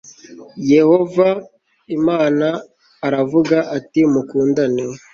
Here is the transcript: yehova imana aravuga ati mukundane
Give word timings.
yehova 0.73 1.29
imana 1.97 2.47
aravuga 3.07 3.57
ati 3.77 4.01
mukundane 4.11 4.83